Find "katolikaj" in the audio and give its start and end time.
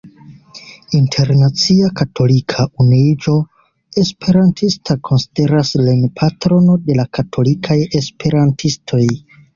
7.19-7.79